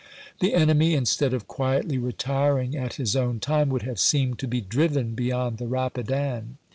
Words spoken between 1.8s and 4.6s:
retiring at his own time, would have seemed to be